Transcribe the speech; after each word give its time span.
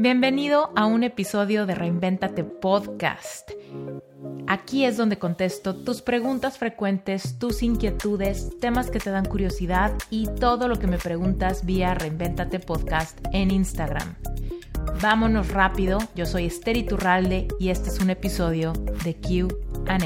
Bienvenido 0.00 0.72
a 0.76 0.86
un 0.86 1.04
episodio 1.04 1.66
de 1.66 1.74
Reinventate 1.74 2.42
Podcast. 2.42 3.50
Aquí 4.46 4.86
es 4.86 4.96
donde 4.96 5.18
contesto 5.18 5.76
tus 5.76 6.00
preguntas 6.00 6.56
frecuentes, 6.56 7.38
tus 7.38 7.62
inquietudes, 7.62 8.58
temas 8.60 8.90
que 8.90 8.98
te 8.98 9.10
dan 9.10 9.26
curiosidad 9.26 9.92
y 10.08 10.26
todo 10.26 10.68
lo 10.68 10.78
que 10.78 10.86
me 10.86 10.96
preguntas 10.96 11.66
vía 11.66 11.92
Reinventate 11.92 12.60
Podcast 12.60 13.18
en 13.34 13.50
Instagram. 13.50 14.14
Vámonos 15.02 15.50
rápido, 15.50 15.98
yo 16.14 16.24
soy 16.24 16.46
Esther 16.46 16.78
Iturralde 16.78 17.48
y 17.58 17.68
este 17.68 17.90
es 17.90 18.00
un 18.00 18.08
episodio 18.08 18.72
de 19.04 19.16
QA. 19.20 19.98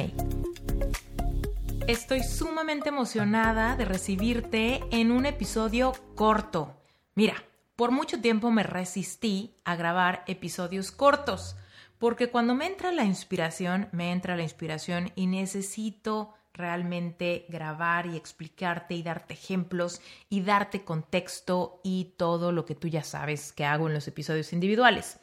Estoy 1.87 2.25
sumamente 2.25 2.89
emocionada 2.89 3.77
de 3.77 3.85
recibirte 3.85 4.81
en 4.91 5.13
un 5.13 5.25
episodio 5.25 5.93
corto. 6.17 6.73
Mira, 7.15 7.37
por 7.77 7.91
mucho 7.91 8.21
tiempo 8.21 8.51
me 8.51 8.63
resistí 8.63 9.57
a 9.65 9.77
grabar 9.77 10.25
episodios 10.27 10.93
cortos, 10.93 11.57
porque 11.99 12.31
cuando 12.31 12.55
me 12.55 12.67
entra 12.67 12.93
la 12.93 13.05
inspiración, 13.05 13.89
me 13.93 14.13
entra 14.13 14.37
la 14.37 14.43
inspiración 14.43 15.11
y 15.15 15.27
necesito 15.27 16.35
realmente 16.53 17.47
grabar 17.49 18.07
y 18.07 18.17
explicarte 18.17 18.95
y 18.95 19.03
darte 19.03 19.35
ejemplos 19.35 20.01
y 20.29 20.43
darte 20.43 20.85
contexto 20.85 21.81
y 21.83 22.15
todo 22.17 22.53
lo 22.53 22.65
que 22.65 22.77
tú 22.77 22.87
ya 22.87 23.03
sabes 23.03 23.53
que 23.53 23.65
hago 23.65 23.89
en 23.89 23.95
los 23.95 24.07
episodios 24.07 24.53
individuales. 24.53 25.19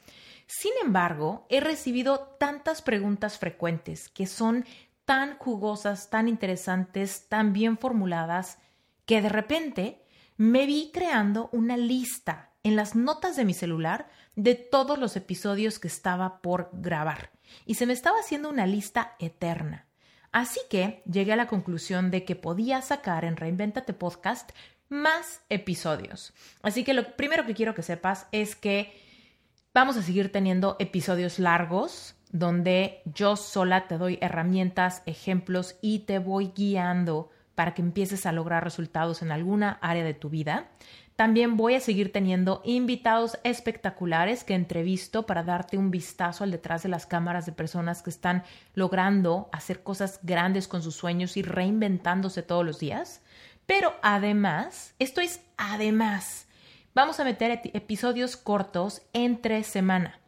Sin 0.45 0.73
embargo, 0.83 1.45
he 1.49 1.61
recibido 1.61 2.35
tantas 2.37 2.81
preguntas 2.81 3.39
frecuentes 3.39 4.09
que 4.09 4.27
son 4.27 4.65
tan 5.05 5.37
jugosas, 5.37 6.09
tan 6.09 6.27
interesantes, 6.27 7.29
tan 7.29 7.53
bien 7.53 7.77
formuladas, 7.77 8.57
que 9.05 9.21
de 9.21 9.29
repente 9.29 10.00
me 10.41 10.65
vi 10.65 10.89
creando 10.91 11.49
una 11.51 11.77
lista 11.77 12.49
en 12.63 12.75
las 12.75 12.95
notas 12.95 13.35
de 13.35 13.45
mi 13.45 13.53
celular 13.53 14.09
de 14.35 14.55
todos 14.55 14.97
los 14.97 15.15
episodios 15.15 15.77
que 15.77 15.87
estaba 15.87 16.41
por 16.41 16.71
grabar. 16.73 17.29
Y 17.67 17.75
se 17.75 17.85
me 17.85 17.93
estaba 17.93 18.17
haciendo 18.17 18.49
una 18.49 18.65
lista 18.65 19.15
eterna. 19.19 19.85
Así 20.31 20.59
que 20.67 21.03
llegué 21.05 21.33
a 21.33 21.35
la 21.35 21.45
conclusión 21.45 22.09
de 22.09 22.25
que 22.25 22.35
podía 22.35 22.81
sacar 22.81 23.23
en 23.23 23.37
Reinventate 23.37 23.93
Podcast 23.93 24.49
más 24.89 25.41
episodios. 25.49 26.33
Así 26.63 26.83
que 26.83 26.95
lo 26.95 27.15
primero 27.15 27.45
que 27.45 27.53
quiero 27.53 27.75
que 27.75 27.83
sepas 27.83 28.25
es 28.31 28.55
que 28.55 28.99
vamos 29.75 29.95
a 29.95 30.01
seguir 30.01 30.31
teniendo 30.31 30.75
episodios 30.79 31.37
largos 31.37 32.15
donde 32.31 33.03
yo 33.05 33.35
sola 33.35 33.87
te 33.87 33.99
doy 33.99 34.17
herramientas, 34.21 35.03
ejemplos 35.05 35.75
y 35.83 35.99
te 35.99 36.17
voy 36.17 36.51
guiando 36.55 37.29
para 37.61 37.75
que 37.75 37.83
empieces 37.83 38.25
a 38.25 38.31
lograr 38.31 38.63
resultados 38.63 39.21
en 39.21 39.31
alguna 39.31 39.77
área 39.83 40.03
de 40.03 40.15
tu 40.15 40.31
vida. 40.31 40.71
También 41.15 41.57
voy 41.57 41.75
a 41.75 41.79
seguir 41.79 42.11
teniendo 42.11 42.63
invitados 42.65 43.37
espectaculares 43.43 44.43
que 44.43 44.55
entrevisto 44.55 45.27
para 45.27 45.43
darte 45.43 45.77
un 45.77 45.91
vistazo 45.91 46.43
al 46.43 46.49
detrás 46.49 46.81
de 46.81 46.89
las 46.89 47.05
cámaras 47.05 47.45
de 47.45 47.51
personas 47.51 48.01
que 48.01 48.09
están 48.09 48.41
logrando 48.73 49.47
hacer 49.51 49.83
cosas 49.83 50.21
grandes 50.23 50.67
con 50.67 50.81
sus 50.81 50.95
sueños 50.95 51.37
y 51.37 51.43
reinventándose 51.43 52.41
todos 52.41 52.65
los 52.65 52.79
días. 52.79 53.21
Pero 53.67 53.93
además, 54.01 54.95
esto 54.97 55.21
es 55.21 55.41
además, 55.55 56.47
vamos 56.95 57.19
a 57.19 57.23
meter 57.23 57.61
episodios 57.75 58.37
cortos 58.37 59.03
entre 59.13 59.63
semana. 59.63 60.19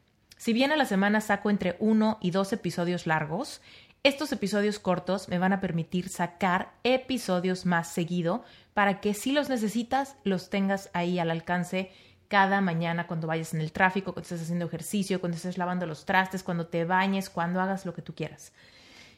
Si 0.43 0.51
bien 0.51 0.73
a 0.73 0.75
la 0.75 0.83
semana 0.83 1.21
saco 1.21 1.49
entre 1.49 1.77
uno 1.79 2.17
y 2.21 2.31
dos 2.31 2.51
episodios 2.51 3.07
largos, 3.07 3.61
estos 4.03 4.33
episodios 4.33 4.79
cortos 4.79 5.29
me 5.29 5.39
van 5.39 5.53
a 5.53 5.61
permitir 5.61 6.09
sacar 6.09 6.73
episodios 6.83 7.65
más 7.65 7.87
seguido 7.87 8.43
para 8.73 8.99
que 8.99 9.13
si 9.13 9.31
los 9.31 9.49
necesitas, 9.49 10.17
los 10.25 10.49
tengas 10.49 10.89
ahí 10.93 11.19
al 11.19 11.31
alcance 11.31 11.89
cada 12.27 12.59
mañana 12.59 13.07
cuando 13.07 13.27
vayas 13.27 13.53
en 13.53 13.61
el 13.61 13.71
tráfico, 13.71 14.11
cuando 14.13 14.23
estés 14.23 14.41
haciendo 14.41 14.65
ejercicio, 14.65 15.21
cuando 15.21 15.37
estés 15.37 15.57
lavando 15.57 15.85
los 15.85 16.05
trastes, 16.05 16.43
cuando 16.43 16.67
te 16.67 16.83
bañes, 16.83 17.29
cuando 17.29 17.61
hagas 17.61 17.85
lo 17.85 17.93
que 17.93 18.01
tú 18.01 18.13
quieras. 18.13 18.51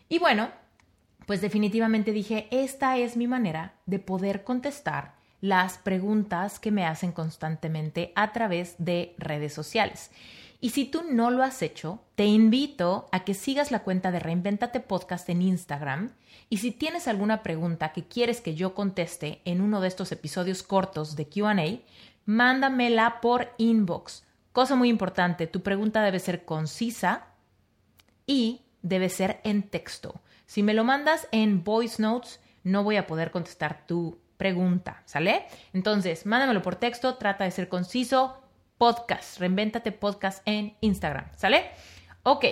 Y 0.08 0.19
bueno, 0.19 0.52
pues 1.25 1.42
definitivamente 1.42 2.11
dije, 2.11 2.47
esta 2.52 2.98
es 2.98 3.17
mi 3.17 3.27
manera 3.27 3.73
de 3.88 3.98
poder 3.98 4.43
contestar 4.43 5.15
las 5.42 5.77
preguntas 5.80 6.59
que 6.59 6.71
me 6.71 6.86
hacen 6.86 7.11
constantemente 7.11 8.11
a 8.15 8.32
través 8.33 8.76
de 8.77 9.15
redes 9.17 9.54
sociales. 9.54 10.11
Y 10.61 10.70
si 10.70 10.86
tú 10.86 11.04
no 11.10 11.32
lo 11.32 11.43
has 11.43 11.61
hecho, 11.61 12.02
te 12.16 12.26
invito 12.26 13.08
a 13.11 13.23
que 13.23 13.33
sigas 13.33 13.71
la 13.71 13.83
cuenta 13.83 14.11
de 14.11 14.20
Reinventate 14.20 14.80
Podcast 14.80 15.30
en 15.30 15.42
Instagram. 15.42 16.14
Y 16.49 16.58
si 16.58 16.71
tienes 16.71 17.08
alguna 17.08 17.43
pregunta 17.43 17.92
que 17.93 18.08
quieres 18.08 18.42
que 18.42 18.55
yo 18.55 18.73
conteste 18.73 19.42
en 19.45 19.61
uno 19.61 19.82
de 19.82 19.88
estos 19.88 20.11
episodios 20.11 20.64
cortos 20.64 21.15
de 21.15 21.27
QA, 21.27 21.55
mándamela 22.26 23.21
por 23.21 23.54
inbox. 23.58 24.23
Cosa 24.52 24.76
muy 24.76 24.89
importante, 24.89 25.48
tu 25.48 25.61
pregunta 25.61 26.02
debe 26.02 26.20
ser 26.20 26.45
concisa 26.45 27.27
y 28.26 28.61
debe 28.82 29.10
ser 29.10 29.42
en 29.44 29.64
texto. 29.64 30.21
Si 30.45 30.64
me 30.64 30.73
lo 30.73 30.83
mandas 30.83 31.27
en 31.32 31.64
voice 31.64 32.02
notes, 32.02 32.39
no 32.64 32.83
voy 32.83 32.95
a 32.95 33.08
poder 33.08 33.32
contestar 33.32 33.86
tu 33.86 34.20
pregunta, 34.38 35.02
¿sale? 35.05 35.45
Entonces, 35.73 36.26
mándamelo 36.26 36.61
por 36.61 36.76
texto, 36.76 37.15
trata 37.15 37.44
de 37.44 37.52
ser 37.52 37.70
conciso, 37.70 38.38
podcast, 38.77 39.39
reinventate 39.39 39.91
podcast 39.91 40.41
en 40.45 40.75
Instagram, 40.81 41.30
¿sale? 41.36 41.71
Ok. 42.23 42.45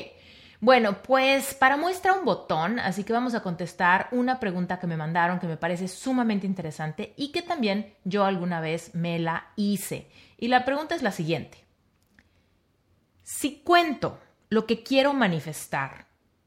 Bueno, 0.59 1.01
pues 1.01 1.53
para 1.53 1.75
muestra 1.75 2.13
un 2.13 2.23
botón, 2.23 2.79
así 2.79 3.03
que 3.03 3.11
vamos 3.11 3.35
a 3.35 3.43
contestar 3.43 4.07
una 4.11 4.39
pregunta 4.39 4.79
que 4.79 4.87
me 4.87 4.95
mandaron 4.95 5.37
que 5.37 5.47
me 5.47 5.57
parece 5.57 5.89
sumamente 5.89 6.47
interesante 6.47 7.13
y 7.17 7.33
que 7.33 7.41
también 7.41 7.93
yo 8.05 8.23
alguna 8.23 8.61
vez 8.61 8.95
me 8.95 9.19
la 9.19 9.47
hice. 9.57 10.09
Y 10.37 10.47
la 10.47 10.63
pregunta 10.63 10.95
es 10.95 11.01
la 11.01 11.11
siguiente. 11.11 11.57
Si 13.23 13.57
cuento 13.57 14.21
lo 14.47 14.65
que 14.65 14.83
quiero 14.83 15.13
manifestar, 15.13 16.05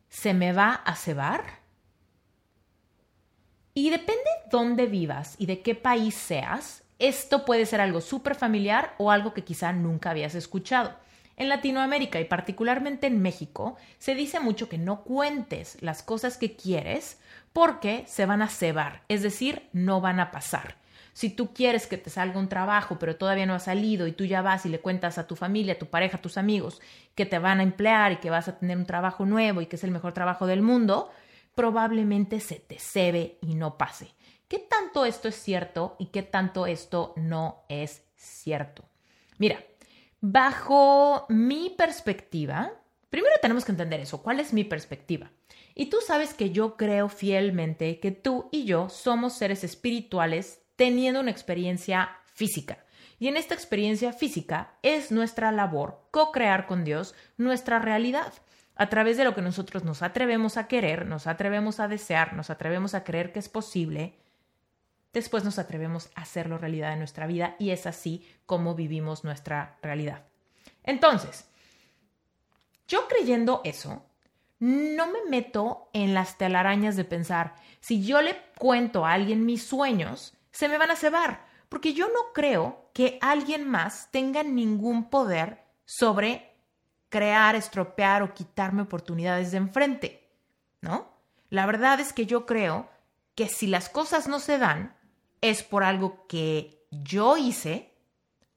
¿se 0.08 0.32
me 0.32 0.54
va 0.54 0.72
a 0.72 0.94
cebar? 0.94 1.60
Y 3.74 3.90
depende 3.90 4.30
dónde 4.50 4.86
vivas 4.86 5.34
y 5.38 5.44
de 5.44 5.60
qué 5.60 5.74
país 5.74 6.14
seas, 6.14 6.85
esto 6.98 7.44
puede 7.44 7.66
ser 7.66 7.80
algo 7.80 8.00
súper 8.00 8.34
familiar 8.34 8.94
o 8.98 9.10
algo 9.10 9.34
que 9.34 9.44
quizá 9.44 9.72
nunca 9.72 10.10
habías 10.10 10.34
escuchado. 10.34 10.94
En 11.36 11.50
Latinoamérica 11.50 12.18
y 12.18 12.24
particularmente 12.24 13.06
en 13.06 13.20
México 13.20 13.76
se 13.98 14.14
dice 14.14 14.40
mucho 14.40 14.70
que 14.70 14.78
no 14.78 15.02
cuentes 15.02 15.76
las 15.82 16.02
cosas 16.02 16.38
que 16.38 16.56
quieres 16.56 17.20
porque 17.52 18.04
se 18.06 18.24
van 18.24 18.40
a 18.40 18.48
cebar, 18.48 19.02
es 19.08 19.22
decir, 19.22 19.68
no 19.72 20.00
van 20.00 20.18
a 20.20 20.30
pasar. 20.30 20.76
Si 21.12 21.30
tú 21.30 21.52
quieres 21.52 21.86
que 21.86 21.98
te 21.98 22.10
salga 22.10 22.38
un 22.38 22.48
trabajo 22.48 22.98
pero 22.98 23.16
todavía 23.16 23.46
no 23.46 23.54
ha 23.54 23.58
salido 23.58 24.06
y 24.06 24.12
tú 24.12 24.24
ya 24.24 24.40
vas 24.40 24.64
y 24.64 24.70
le 24.70 24.80
cuentas 24.80 25.18
a 25.18 25.26
tu 25.26 25.36
familia, 25.36 25.74
a 25.74 25.78
tu 25.78 25.86
pareja, 25.86 26.16
a 26.16 26.22
tus 26.22 26.38
amigos 26.38 26.80
que 27.14 27.26
te 27.26 27.38
van 27.38 27.60
a 27.60 27.62
emplear 27.62 28.12
y 28.12 28.16
que 28.16 28.30
vas 28.30 28.48
a 28.48 28.58
tener 28.58 28.78
un 28.78 28.86
trabajo 28.86 29.26
nuevo 29.26 29.60
y 29.60 29.66
que 29.66 29.76
es 29.76 29.84
el 29.84 29.90
mejor 29.90 30.14
trabajo 30.14 30.46
del 30.46 30.62
mundo, 30.62 31.10
probablemente 31.54 32.40
se 32.40 32.56
te 32.56 32.78
cebe 32.78 33.38
y 33.42 33.54
no 33.54 33.76
pase. 33.76 34.14
¿Qué 34.48 34.60
tanto 34.60 35.04
esto 35.04 35.26
es 35.26 35.34
cierto 35.34 35.96
y 35.98 36.06
qué 36.06 36.22
tanto 36.22 36.66
esto 36.66 37.14
no 37.16 37.64
es 37.68 38.04
cierto? 38.14 38.84
Mira, 39.38 39.58
bajo 40.20 41.26
mi 41.28 41.74
perspectiva, 41.76 42.72
primero 43.10 43.34
tenemos 43.42 43.64
que 43.64 43.72
entender 43.72 43.98
eso, 43.98 44.22
¿cuál 44.22 44.38
es 44.38 44.52
mi 44.52 44.62
perspectiva? 44.62 45.32
Y 45.74 45.86
tú 45.86 45.98
sabes 46.06 46.32
que 46.32 46.50
yo 46.50 46.76
creo 46.76 47.08
fielmente 47.08 47.98
que 47.98 48.12
tú 48.12 48.48
y 48.52 48.64
yo 48.64 48.88
somos 48.88 49.32
seres 49.32 49.64
espirituales 49.64 50.62
teniendo 50.76 51.20
una 51.20 51.32
experiencia 51.32 52.10
física. 52.32 52.78
Y 53.18 53.26
en 53.26 53.36
esta 53.36 53.54
experiencia 53.54 54.12
física 54.12 54.74
es 54.82 55.10
nuestra 55.10 55.50
labor 55.50 56.06
co-crear 56.12 56.66
con 56.66 56.84
Dios 56.84 57.14
nuestra 57.36 57.78
realidad. 57.78 58.32
A 58.76 58.88
través 58.90 59.16
de 59.16 59.24
lo 59.24 59.34
que 59.34 59.42
nosotros 59.42 59.84
nos 59.84 60.02
atrevemos 60.02 60.56
a 60.56 60.68
querer, 60.68 61.06
nos 61.06 61.26
atrevemos 61.26 61.80
a 61.80 61.88
desear, 61.88 62.34
nos 62.34 62.50
atrevemos 62.50 62.94
a 62.94 63.04
creer 63.04 63.32
que 63.32 63.38
es 63.38 63.48
posible, 63.48 64.14
después 65.16 65.44
nos 65.44 65.58
atrevemos 65.58 66.10
a 66.14 66.20
hacerlo 66.20 66.58
realidad 66.58 66.92
en 66.92 66.98
nuestra 66.98 67.26
vida 67.26 67.56
y 67.58 67.70
es 67.70 67.86
así 67.86 68.28
como 68.44 68.74
vivimos 68.74 69.24
nuestra 69.24 69.78
realidad. 69.80 70.26
Entonces, 70.84 71.46
yo 72.86 73.08
creyendo 73.08 73.62
eso, 73.64 74.04
no 74.58 75.06
me 75.06 75.24
meto 75.30 75.88
en 75.94 76.12
las 76.12 76.36
telarañas 76.36 76.96
de 76.96 77.04
pensar, 77.04 77.54
si 77.80 78.04
yo 78.04 78.20
le 78.20 78.36
cuento 78.58 79.06
a 79.06 79.14
alguien 79.14 79.46
mis 79.46 79.64
sueños, 79.64 80.34
se 80.50 80.68
me 80.68 80.76
van 80.76 80.90
a 80.90 80.96
cebar, 80.96 81.46
porque 81.70 81.94
yo 81.94 82.08
no 82.08 82.34
creo 82.34 82.90
que 82.92 83.18
alguien 83.22 83.66
más 83.66 84.10
tenga 84.10 84.42
ningún 84.42 85.08
poder 85.08 85.64
sobre 85.86 86.52
crear, 87.08 87.54
estropear 87.54 88.22
o 88.22 88.34
quitarme 88.34 88.82
oportunidades 88.82 89.50
de 89.50 89.56
enfrente, 89.56 90.28
¿no? 90.82 91.10
La 91.48 91.64
verdad 91.64 92.00
es 92.00 92.12
que 92.12 92.26
yo 92.26 92.44
creo 92.44 92.90
que 93.34 93.48
si 93.48 93.66
las 93.66 93.88
cosas 93.88 94.28
no 94.28 94.40
se 94.40 94.58
dan, 94.58 94.94
es 95.40 95.62
por 95.62 95.84
algo 95.84 96.26
que 96.26 96.86
yo 96.90 97.36
hice 97.36 97.94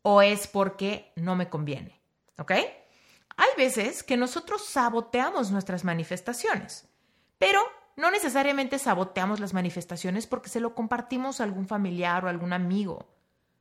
o 0.01 0.21
es 0.21 0.47
porque 0.47 1.11
no 1.15 1.35
me 1.35 1.49
conviene. 1.49 1.99
¿Ok? 2.37 2.51
Hay 2.51 3.49
veces 3.57 4.03
que 4.03 4.17
nosotros 4.17 4.65
saboteamos 4.65 5.51
nuestras 5.51 5.83
manifestaciones, 5.83 6.89
pero 7.37 7.61
no 7.95 8.11
necesariamente 8.11 8.79
saboteamos 8.79 9.39
las 9.39 9.53
manifestaciones 9.53 10.27
porque 10.27 10.49
se 10.49 10.59
lo 10.59 10.73
compartimos 10.73 11.39
a 11.39 11.43
algún 11.43 11.67
familiar 11.67 12.23
o 12.23 12.29
algún 12.29 12.53
amigo. 12.53 13.07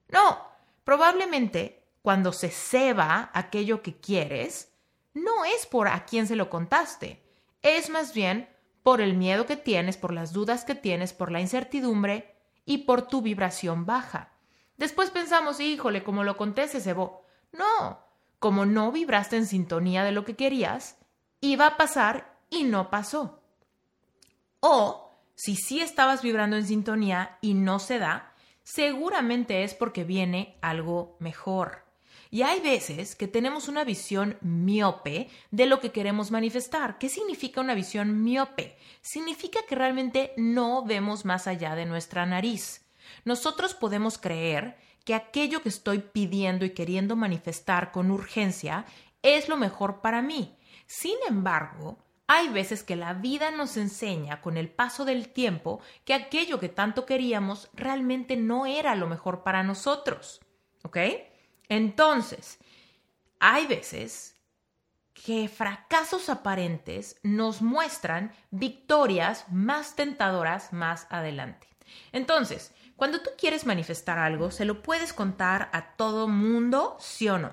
No, 0.08 0.38
probablemente 0.84 1.84
cuando 2.02 2.32
se 2.32 2.48
ceba 2.48 3.30
aquello 3.34 3.82
que 3.82 4.00
quieres, 4.00 4.72
no 5.14 5.44
es 5.44 5.66
por 5.66 5.88
a 5.88 6.06
quién 6.06 6.26
se 6.26 6.36
lo 6.36 6.50
contaste, 6.50 7.22
es 7.62 7.90
más 7.90 8.14
bien 8.14 8.48
por 8.82 9.00
el 9.00 9.14
miedo 9.16 9.44
que 9.46 9.56
tienes, 9.56 9.96
por 9.96 10.12
las 10.12 10.32
dudas 10.32 10.64
que 10.64 10.74
tienes, 10.74 11.12
por 11.12 11.30
la 11.30 11.40
incertidumbre 11.40 12.37
y 12.68 12.78
por 12.78 13.08
tu 13.08 13.22
vibración 13.22 13.86
baja. 13.86 14.30
Después 14.76 15.10
pensamos, 15.10 15.58
híjole, 15.58 16.04
como 16.04 16.22
lo 16.22 16.36
conté, 16.36 16.68
se 16.68 16.82
cebó. 16.82 17.24
No, 17.50 17.98
como 18.38 18.66
no 18.66 18.92
vibraste 18.92 19.38
en 19.38 19.46
sintonía 19.46 20.04
de 20.04 20.12
lo 20.12 20.26
que 20.26 20.36
querías, 20.36 20.98
iba 21.40 21.66
a 21.66 21.76
pasar 21.78 22.36
y 22.50 22.64
no 22.64 22.90
pasó. 22.90 23.42
O, 24.60 25.18
si 25.34 25.56
sí 25.56 25.80
estabas 25.80 26.20
vibrando 26.20 26.56
en 26.56 26.66
sintonía 26.66 27.38
y 27.40 27.54
no 27.54 27.78
se 27.78 27.98
da, 27.98 28.34
seguramente 28.62 29.64
es 29.64 29.72
porque 29.72 30.04
viene 30.04 30.58
algo 30.60 31.16
mejor. 31.20 31.87
Y 32.30 32.42
hay 32.42 32.60
veces 32.60 33.16
que 33.16 33.28
tenemos 33.28 33.68
una 33.68 33.84
visión 33.84 34.36
miope 34.40 35.28
de 35.50 35.66
lo 35.66 35.80
que 35.80 35.92
queremos 35.92 36.30
manifestar. 36.30 36.98
¿Qué 36.98 37.08
significa 37.08 37.60
una 37.60 37.74
visión 37.74 38.22
miope? 38.22 38.76
Significa 39.00 39.60
que 39.66 39.74
realmente 39.74 40.32
no 40.36 40.84
vemos 40.84 41.24
más 41.24 41.46
allá 41.46 41.74
de 41.74 41.86
nuestra 41.86 42.26
nariz. 42.26 42.86
Nosotros 43.24 43.74
podemos 43.74 44.18
creer 44.18 44.76
que 45.04 45.14
aquello 45.14 45.62
que 45.62 45.70
estoy 45.70 46.00
pidiendo 46.00 46.66
y 46.66 46.70
queriendo 46.70 47.16
manifestar 47.16 47.92
con 47.92 48.10
urgencia 48.10 48.84
es 49.22 49.48
lo 49.48 49.56
mejor 49.56 50.02
para 50.02 50.20
mí. 50.20 50.54
Sin 50.86 51.16
embargo, 51.26 51.98
hay 52.26 52.48
veces 52.48 52.82
que 52.82 52.94
la 52.94 53.14
vida 53.14 53.50
nos 53.50 53.78
enseña 53.78 54.42
con 54.42 54.58
el 54.58 54.68
paso 54.68 55.06
del 55.06 55.30
tiempo 55.30 55.80
que 56.04 56.12
aquello 56.12 56.60
que 56.60 56.68
tanto 56.68 57.06
queríamos 57.06 57.70
realmente 57.72 58.36
no 58.36 58.66
era 58.66 58.94
lo 58.94 59.06
mejor 59.06 59.42
para 59.42 59.62
nosotros. 59.62 60.40
¿Ok? 60.82 60.98
Entonces, 61.68 62.58
hay 63.40 63.66
veces 63.66 64.34
que 65.12 65.48
fracasos 65.48 66.28
aparentes 66.28 67.16
nos 67.22 67.60
muestran 67.60 68.32
victorias 68.50 69.44
más 69.50 69.96
tentadoras 69.96 70.72
más 70.72 71.06
adelante. 71.10 71.66
Entonces, 72.12 72.72
cuando 72.96 73.20
tú 73.20 73.30
quieres 73.36 73.66
manifestar 73.66 74.18
algo, 74.18 74.50
¿se 74.50 74.64
lo 74.64 74.82
puedes 74.82 75.12
contar 75.12 75.70
a 75.72 75.96
todo 75.96 76.28
mundo, 76.28 76.96
sí 77.00 77.28
o 77.28 77.38
no? 77.38 77.52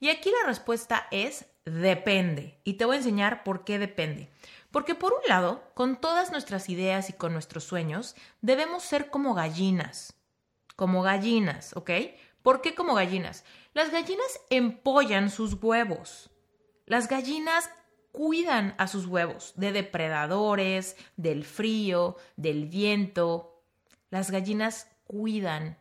Y 0.00 0.08
aquí 0.08 0.30
la 0.30 0.46
respuesta 0.46 1.06
es 1.10 1.46
depende. 1.64 2.58
Y 2.64 2.74
te 2.74 2.84
voy 2.84 2.96
a 2.96 2.98
enseñar 2.98 3.44
por 3.44 3.64
qué 3.64 3.78
depende. 3.78 4.30
Porque 4.70 4.94
por 4.94 5.12
un 5.12 5.28
lado, 5.28 5.62
con 5.74 6.00
todas 6.00 6.30
nuestras 6.30 6.68
ideas 6.68 7.10
y 7.10 7.12
con 7.12 7.32
nuestros 7.32 7.64
sueños, 7.64 8.14
debemos 8.40 8.82
ser 8.82 9.10
como 9.10 9.34
gallinas. 9.34 10.14
Como 10.76 11.02
gallinas, 11.02 11.76
¿ok? 11.76 11.90
¿Por 12.42 12.62
qué 12.62 12.74
como 12.74 12.94
gallinas? 12.94 13.44
Las 13.74 13.90
gallinas 13.90 14.40
empollan 14.48 15.30
sus 15.30 15.54
huevos. 15.54 16.30
Las 16.86 17.08
gallinas 17.08 17.70
cuidan 18.12 18.74
a 18.78 18.88
sus 18.88 19.06
huevos 19.06 19.52
de 19.56 19.72
depredadores, 19.72 20.96
del 21.16 21.44
frío, 21.44 22.16
del 22.36 22.66
viento. 22.66 23.62
Las 24.10 24.30
gallinas 24.30 24.88
cuidan 25.04 25.78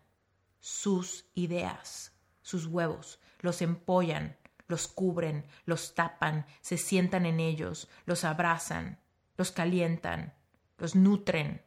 sus 0.59 1.25
ideas, 1.33 2.13
sus 2.41 2.65
huevos, 2.65 3.19
los 3.39 3.61
empollan, 3.61 4.37
los 4.67 4.87
cubren, 4.87 5.45
los 5.65 5.95
tapan, 5.95 6.45
se 6.61 6.77
sientan 6.77 7.25
en 7.25 7.39
ellos, 7.39 7.89
los 8.05 8.23
abrazan, 8.23 8.99
los 9.37 9.51
calientan, 9.51 10.33
los 10.77 10.95
nutren. 10.95 11.63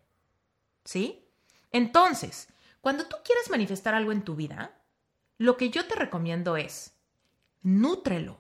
¿Sí? 0.85 1.29
Entonces, 1.71 2.49
cuando 2.81 3.07
tú 3.07 3.17
quieres 3.25 3.51
manifestar 3.51 3.95
algo 3.95 4.13
en 4.13 4.23
tu 4.23 4.37
vida, 4.37 4.79
lo 5.43 5.57
que 5.57 5.71
yo 5.71 5.87
te 5.87 5.97
recomiendo 5.97 6.57
es, 6.57 6.93
nútrelo, 7.63 8.39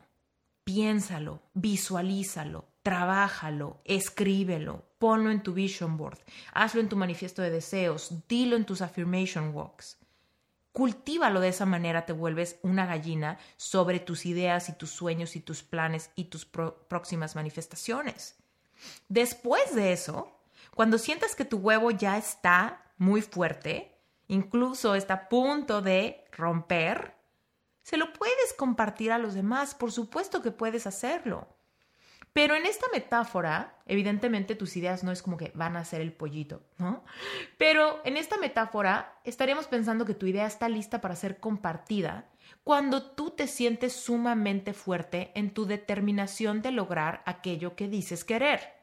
piénsalo, 0.62 1.43
visualízalo, 1.52 2.69
trabájalo, 2.84 3.81
escríbelo, 3.84 4.87
ponlo 4.99 5.32
en 5.32 5.43
tu 5.43 5.52
vision 5.52 5.96
board, 5.96 6.20
hazlo 6.52 6.81
en 6.81 6.88
tu 6.88 6.94
manifiesto 6.94 7.43
de 7.43 7.50
deseos, 7.50 8.28
dilo 8.28 8.54
en 8.54 8.64
tus 8.64 8.82
affirmation 8.82 9.52
walks. 9.52 9.99
Cultívalo 10.70 11.40
de 11.40 11.49
esa 11.49 11.66
manera, 11.66 12.06
te 12.06 12.12
vuelves 12.12 12.60
una 12.62 12.87
gallina 12.87 13.37
sobre 13.56 13.99
tus 13.99 14.25
ideas 14.25 14.69
y 14.69 14.72
tus 14.72 14.90
sueños 14.90 15.34
y 15.34 15.40
tus 15.40 15.64
planes 15.64 16.10
y 16.14 16.26
tus 16.26 16.46
próximas 16.46 17.34
manifestaciones. 17.34 18.37
Después 19.08 19.75
de 19.75 19.93
eso, 19.93 20.38
cuando 20.72 20.99
sientas 20.99 21.34
que 21.34 21.44
tu 21.44 21.56
huevo 21.56 21.90
ya 21.90 22.16
está 22.16 22.93
muy 22.96 23.22
fuerte, 23.22 23.91
incluso 24.32 24.94
está 24.94 25.14
a 25.14 25.29
punto 25.29 25.82
de 25.82 26.25
romper, 26.32 27.14
se 27.82 27.99
lo 27.99 28.12
puedes 28.14 28.55
compartir 28.56 29.12
a 29.12 29.19
los 29.19 29.34
demás, 29.34 29.75
por 29.75 29.93
supuesto 29.93 30.40
que 30.40 30.50
puedes 30.50 30.87
hacerlo. 30.87 31.49
Pero 32.32 32.55
en 32.55 32.64
esta 32.64 32.87
metáfora, 32.94 33.76
evidentemente 33.84 34.55
tus 34.55 34.75
ideas 34.79 35.05
no 35.05 35.12
es 35.12 35.20
como 35.20 35.37
que 35.37 35.52
van 35.55 35.76
a 35.76 35.84
ser 35.84 36.00
el 36.00 36.14
pollito, 36.14 36.62
¿no? 36.79 37.05
Pero 37.58 38.00
en 38.06 38.17
esta 38.17 38.38
metáfora 38.38 39.20
estaríamos 39.25 39.67
pensando 39.67 40.06
que 40.06 40.14
tu 40.14 40.25
idea 40.25 40.46
está 40.46 40.67
lista 40.70 41.02
para 41.02 41.14
ser 41.14 41.38
compartida 41.38 42.31
cuando 42.64 43.02
tú 43.02 43.32
te 43.32 43.46
sientes 43.46 43.93
sumamente 43.93 44.73
fuerte 44.73 45.31
en 45.35 45.52
tu 45.52 45.67
determinación 45.67 46.62
de 46.62 46.70
lograr 46.70 47.23
aquello 47.26 47.76
que 47.76 47.88
dices 47.88 48.25
querer. 48.25 48.81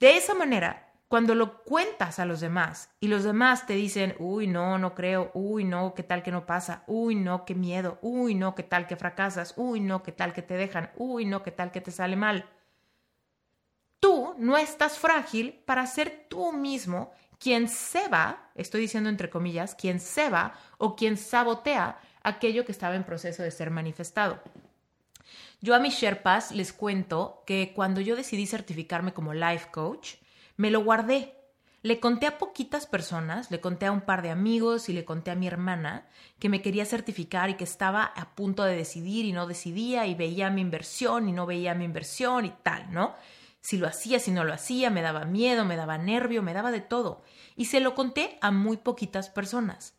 De 0.00 0.16
esa 0.16 0.34
manera, 0.34 0.91
cuando 1.12 1.34
lo 1.34 1.62
cuentas 1.62 2.18
a 2.18 2.24
los 2.24 2.40
demás 2.40 2.88
y 2.98 3.08
los 3.08 3.22
demás 3.22 3.66
te 3.66 3.74
dicen, 3.74 4.14
uy, 4.18 4.46
no, 4.46 4.78
no 4.78 4.94
creo, 4.94 5.30
uy, 5.34 5.62
no, 5.62 5.92
qué 5.92 6.02
tal 6.02 6.22
que 6.22 6.30
no 6.30 6.46
pasa, 6.46 6.84
uy, 6.86 7.16
no, 7.16 7.44
qué 7.44 7.54
miedo, 7.54 7.98
uy, 8.00 8.34
no, 8.34 8.54
qué 8.54 8.62
tal 8.62 8.86
que 8.86 8.96
fracasas, 8.96 9.52
uy, 9.58 9.80
no, 9.80 10.02
qué 10.02 10.10
tal 10.10 10.32
que 10.32 10.40
te 10.40 10.54
dejan, 10.54 10.90
uy, 10.96 11.26
no, 11.26 11.42
qué 11.42 11.50
tal 11.50 11.70
que 11.70 11.82
te 11.82 11.90
sale 11.90 12.16
mal. 12.16 12.48
Tú 14.00 14.34
no 14.38 14.56
estás 14.56 14.98
frágil 14.98 15.62
para 15.66 15.86
ser 15.86 16.28
tú 16.30 16.50
mismo 16.50 17.12
quien 17.38 17.68
se 17.68 18.08
va, 18.08 18.50
estoy 18.54 18.80
diciendo 18.80 19.10
entre 19.10 19.28
comillas, 19.28 19.74
quien 19.74 20.00
se 20.00 20.30
va 20.30 20.54
o 20.78 20.96
quien 20.96 21.18
sabotea 21.18 21.98
aquello 22.22 22.64
que 22.64 22.72
estaba 22.72 22.96
en 22.96 23.04
proceso 23.04 23.42
de 23.42 23.50
ser 23.50 23.70
manifestado. 23.70 24.40
Yo 25.60 25.74
a 25.74 25.78
mis 25.78 25.92
Sherpas 25.92 26.52
les 26.52 26.72
cuento 26.72 27.42
que 27.46 27.74
cuando 27.76 28.00
yo 28.00 28.16
decidí 28.16 28.46
certificarme 28.46 29.12
como 29.12 29.34
life 29.34 29.70
coach, 29.70 30.21
me 30.56 30.70
lo 30.70 30.82
guardé. 30.82 31.34
Le 31.82 31.98
conté 31.98 32.26
a 32.26 32.38
poquitas 32.38 32.86
personas, 32.86 33.50
le 33.50 33.60
conté 33.60 33.86
a 33.86 33.92
un 33.92 34.02
par 34.02 34.22
de 34.22 34.30
amigos 34.30 34.88
y 34.88 34.92
le 34.92 35.04
conté 35.04 35.32
a 35.32 35.34
mi 35.34 35.48
hermana 35.48 36.06
que 36.38 36.48
me 36.48 36.62
quería 36.62 36.84
certificar 36.84 37.50
y 37.50 37.54
que 37.54 37.64
estaba 37.64 38.04
a 38.04 38.36
punto 38.36 38.62
de 38.62 38.76
decidir 38.76 39.24
y 39.24 39.32
no 39.32 39.48
decidía 39.48 40.06
y 40.06 40.14
veía 40.14 40.48
mi 40.50 40.60
inversión 40.60 41.28
y 41.28 41.32
no 41.32 41.44
veía 41.44 41.74
mi 41.74 41.84
inversión 41.84 42.44
y 42.44 42.50
tal, 42.62 42.92
¿no? 42.92 43.16
Si 43.60 43.78
lo 43.78 43.88
hacía, 43.88 44.20
si 44.20 44.30
no 44.30 44.44
lo 44.44 44.52
hacía, 44.52 44.90
me 44.90 45.02
daba 45.02 45.24
miedo, 45.24 45.64
me 45.64 45.76
daba 45.76 45.98
nervio, 45.98 46.42
me 46.42 46.54
daba 46.54 46.70
de 46.70 46.80
todo. 46.80 47.22
Y 47.56 47.64
se 47.64 47.80
lo 47.80 47.94
conté 47.94 48.38
a 48.40 48.50
muy 48.50 48.76
poquitas 48.76 49.28
personas. 49.28 49.94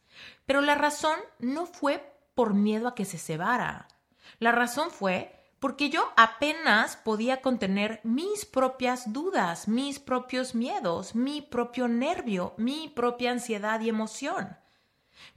Pero 0.45 0.61
la 0.61 0.75
razón 0.75 1.17
no 1.39 1.65
fue 1.65 2.13
por 2.35 2.53
miedo 2.53 2.87
a 2.87 2.95
que 2.95 3.05
se 3.05 3.17
cebara. 3.17 3.87
La 4.39 4.51
razón 4.51 4.91
fue 4.91 5.42
porque 5.63 5.89
yo 5.89 6.11
apenas 6.17 6.97
podía 6.97 7.39
contener 7.39 8.01
mis 8.03 8.43
propias 8.43 9.13
dudas, 9.13 9.69
mis 9.69 9.97
propios 9.97 10.55
miedos, 10.55 11.15
mi 11.15 11.41
propio 11.41 11.87
nervio, 11.87 12.53
mi 12.57 12.91
propia 12.93 13.31
ansiedad 13.31 13.79
y 13.79 13.87
emoción. 13.87 14.57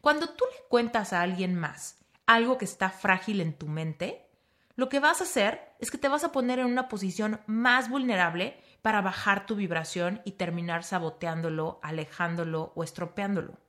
Cuando 0.00 0.30
tú 0.30 0.45
le 0.50 0.64
cuentas 0.68 1.12
a 1.12 1.23
alguien 1.23 1.54
más 1.54 2.00
algo 2.26 2.59
que 2.59 2.64
está 2.64 2.90
frágil 2.90 3.40
en 3.40 3.56
tu 3.56 3.68
mente, 3.68 4.28
lo 4.75 4.88
que 4.88 4.99
vas 4.99 5.21
a 5.21 5.25
hacer 5.25 5.61
es 5.78 5.92
que 5.92 5.99
te 5.99 6.09
vas 6.09 6.25
a 6.25 6.33
poner 6.33 6.59
en 6.59 6.66
una 6.66 6.88
posición 6.88 7.40
más 7.47 7.88
vulnerable 7.88 8.61
para 8.83 9.02
bajar 9.02 9.47
tu 9.47 9.54
vibración 9.54 10.23
y 10.25 10.33
terminar 10.33 10.83
saboteándolo, 10.83 11.78
alejándolo 11.85 12.73
o 12.75 12.83
estropeándolo. 12.83 13.61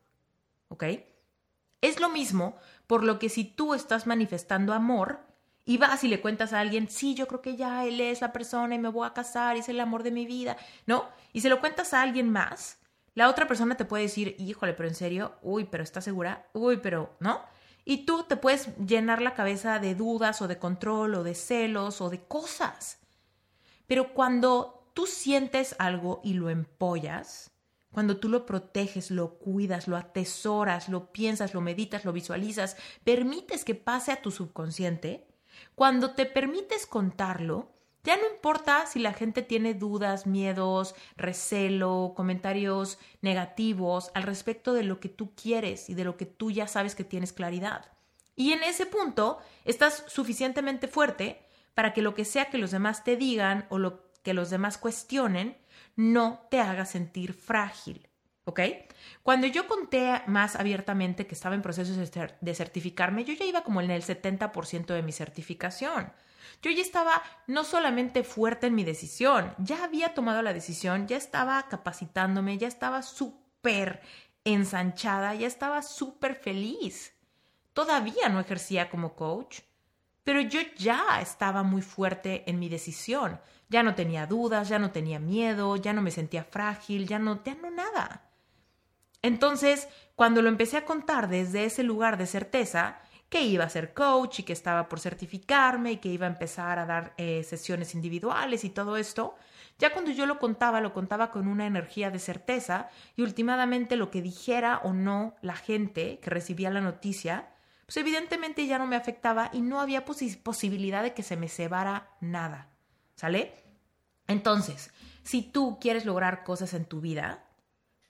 ¿Ok? 0.70 0.86
Es 1.82 2.00
lo 2.00 2.10
mismo 2.10 2.58
por 2.88 3.04
lo 3.04 3.20
que 3.20 3.30
si 3.30 3.44
tú 3.44 3.76
estás 3.76 4.08
manifestando 4.08 4.74
amor, 4.74 5.28
y 5.68 5.78
vas 5.78 6.04
y 6.04 6.08
le 6.08 6.22
cuentas 6.22 6.54
a 6.54 6.62
alguien, 6.62 6.90
sí, 6.90 7.14
yo 7.14 7.28
creo 7.28 7.42
que 7.42 7.58
ya 7.58 7.86
él 7.86 8.02
es 8.02 8.22
la 8.22 8.32
persona 8.32 8.74
y 8.74 8.80
me 8.80 8.90
voy 8.90 9.06
a 9.06 9.14
casar 9.14 9.58
y 9.58 9.60
es 9.60 9.70
el 9.70 9.80
amor 9.80 10.02
de 10.02 10.12
mi 10.12 10.26
vida, 10.26 10.58
¿no? 10.88 11.10
Y 11.34 11.42
se 11.42 11.50
lo 11.50 11.60
cuentas 11.60 11.94
a 11.94 12.02
alguien 12.02 12.32
más, 12.32 12.80
la 13.18 13.30
otra 13.30 13.48
persona 13.48 13.76
te 13.76 13.84
puede 13.84 14.04
decir, 14.04 14.36
híjole, 14.40 14.74
pero 14.74 14.88
en 14.88 14.96
serio, 14.96 15.34
uy, 15.42 15.66
pero 15.66 15.84
¿estás 15.84 16.06
segura? 16.06 16.48
Uy, 16.54 16.78
pero, 16.78 17.18
¿no? 17.20 17.42
Y 17.84 18.06
tú 18.06 18.24
te 18.24 18.38
puedes 18.38 18.78
llenar 18.78 19.22
la 19.22 19.34
cabeza 19.34 19.80
de 19.80 19.96
dudas 19.96 20.42
o 20.42 20.48
de 20.48 20.58
control 20.58 21.16
o 21.16 21.24
de 21.24 21.36
celos 21.36 22.00
o 22.00 22.10
de 22.10 22.24
cosas. 22.24 23.00
Pero 23.88 24.14
cuando 24.14 24.92
tú 24.94 25.06
sientes 25.06 25.76
algo 25.80 26.22
y 26.24 26.36
lo 26.36 26.50
empollas, 26.50 27.52
cuando 27.92 28.18
tú 28.18 28.30
lo 28.30 28.46
proteges, 28.46 29.10
lo 29.10 29.40
cuidas, 29.40 29.88
lo 29.88 29.98
atesoras, 29.98 30.88
lo 30.88 31.12
piensas, 31.12 31.54
lo 31.54 31.62
meditas, 31.62 32.06
lo 32.06 32.14
visualizas, 32.14 32.78
permites 33.04 33.66
que 33.66 33.76
pase 33.76 34.12
a 34.12 34.22
tu 34.22 34.32
subconsciente, 34.32 35.27
cuando 35.76 36.12
te 36.12 36.26
permites 36.26 36.86
contarlo, 36.86 37.72
ya 38.04 38.16
no 38.16 38.24
importa 38.34 38.86
si 38.86 39.00
la 39.00 39.14
gente 39.14 39.42
tiene 39.42 39.74
dudas, 39.74 40.26
miedos, 40.26 40.96
recelo, 41.18 42.14
comentarios 42.16 43.00
negativos 43.22 44.12
al 44.14 44.24
respecto 44.24 44.74
de 44.74 44.84
lo 44.84 45.02
que 45.02 45.10
tú 45.10 45.36
quieres 45.36 45.90
y 45.90 45.94
de 45.94 46.06
lo 46.06 46.16
que 46.16 46.26
tú 46.26 46.50
ya 46.50 46.68
sabes 46.68 46.96
que 46.96 47.04
tienes 47.04 47.34
claridad. 47.34 47.92
Y 48.36 48.54
en 48.54 48.64
ese 48.64 48.86
punto 48.86 49.40
estás 49.66 50.06
suficientemente 50.08 50.88
fuerte 50.88 51.44
para 51.74 51.94
que 51.94 52.02
lo 52.02 52.16
que 52.16 52.24
sea 52.24 52.50
que 52.50 52.58
los 52.58 52.72
demás 52.72 53.04
te 53.04 53.18
digan 53.18 53.66
o 53.70 53.78
lo 53.78 54.10
que 54.24 54.34
los 54.34 54.50
demás 54.50 54.78
cuestionen 54.78 55.58
no 55.98 56.48
te 56.50 56.62
haga 56.62 56.86
sentir 56.86 57.34
frágil. 57.34 58.07
¿Ok? 58.48 58.62
Cuando 59.24 59.46
yo 59.46 59.68
conté 59.68 60.22
más 60.26 60.56
abiertamente 60.56 61.28
que 61.28 61.36
estaba 61.36 61.54
en 61.54 61.62
proceso 61.62 61.92
de 62.40 62.56
certificarme, 62.56 63.26
yo 63.26 63.34
ya 63.34 63.44
iba 63.44 63.62
como 63.62 63.82
en 63.82 63.92
el 63.92 64.02
70% 64.02 64.86
de 64.86 65.04
mi 65.04 65.12
certificación. 65.12 66.14
Yo 66.62 66.72
ya 66.72 66.82
estaba 66.82 67.22
no 67.46 67.66
solamente 67.66 68.24
fuerte 68.24 68.68
en 68.68 68.76
mi 68.76 68.86
decisión, 68.86 69.54
ya 69.58 69.84
había 69.84 70.14
tomado 70.14 70.42
la 70.42 70.54
decisión, 70.54 71.08
ya 71.08 71.18
estaba 71.18 71.68
capacitándome, 71.68 72.58
ya 72.58 72.70
estaba 72.70 73.02
súper 73.02 74.00
ensanchada, 74.46 75.36
ya 75.36 75.46
estaba 75.46 75.82
súper 75.82 76.36
feliz. 76.36 77.14
Todavía 77.74 78.30
no 78.30 78.40
ejercía 78.40 78.90
como 78.90 79.14
coach, 79.14 79.60
pero 80.24 80.40
yo 80.40 80.62
ya 80.78 81.20
estaba 81.22 81.64
muy 81.64 81.82
fuerte 81.82 82.50
en 82.50 82.60
mi 82.60 82.70
decisión. 82.70 83.42
Ya 83.68 83.84
no 83.84 83.94
tenía 83.94 84.26
dudas, 84.26 84.70
ya 84.70 84.80
no 84.80 84.92
tenía 84.92 85.20
miedo, 85.20 85.76
ya 85.76 85.92
no 85.92 86.02
me 86.02 86.12
sentía 86.12 86.46
frágil, 86.46 87.06
ya 87.06 87.20
no, 87.20 87.44
ya 87.44 87.56
no 87.56 87.70
nada. 87.70 88.27
Entonces, 89.28 89.90
cuando 90.16 90.42
lo 90.42 90.48
empecé 90.48 90.78
a 90.78 90.86
contar 90.86 91.28
desde 91.28 91.66
ese 91.66 91.84
lugar 91.84 92.18
de 92.18 92.28
certeza, 92.28 93.02
que 93.28 93.42
iba 93.42 93.66
a 93.66 93.70
ser 93.70 93.94
coach 93.94 94.40
y 94.40 94.44
que 94.44 94.54
estaba 94.54 94.88
por 94.88 95.02
certificarme 95.02 95.92
y 95.92 95.98
que 95.98 96.08
iba 96.08 96.28
a 96.28 96.30
empezar 96.30 96.80
a 96.80 96.86
dar 96.86 97.14
eh, 97.18 97.44
sesiones 97.44 97.94
individuales 97.94 98.64
y 98.64 98.70
todo 98.70 98.96
esto, 98.96 99.36
ya 99.80 99.92
cuando 99.92 100.12
yo 100.12 100.26
lo 100.26 100.40
contaba, 100.40 100.80
lo 100.80 100.94
contaba 100.94 101.30
con 101.30 101.50
una 101.50 101.68
energía 101.68 102.10
de 102.10 102.20
certeza 102.20 102.88
y 103.18 103.22
últimamente 103.22 103.98
lo 103.98 104.12
que 104.12 104.22
dijera 104.22 104.80
o 104.86 104.94
no 104.94 105.36
la 105.42 105.58
gente 105.58 106.20
que 106.20 106.30
recibía 106.30 106.70
la 106.70 106.80
noticia, 106.80 107.50
pues 107.86 107.98
evidentemente 107.98 108.66
ya 108.66 108.78
no 108.78 108.88
me 108.88 108.96
afectaba 108.96 109.50
y 109.52 109.60
no 109.60 109.82
había 109.82 110.06
posibilidad 110.06 111.04
de 111.04 111.14
que 111.14 111.24
se 111.24 111.36
me 111.36 111.50
cebara 111.50 112.12
nada. 112.22 112.70
¿Sale? 113.16 113.54
Entonces, 114.26 114.90
si 115.24 115.42
tú 115.42 115.80
quieres 115.82 116.06
lograr 116.06 116.46
cosas 116.46 116.74
en 116.74 116.86
tu 116.86 117.02
vida, 117.02 117.44